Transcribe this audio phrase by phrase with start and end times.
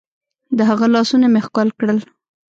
[0.57, 1.99] د هغه لاسونه مې ښکل کړل.